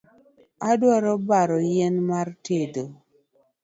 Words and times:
Adwa 0.69 0.97
baro 1.27 1.57
yien 1.71 1.95
mar 2.09 2.27
tedo 2.45 2.83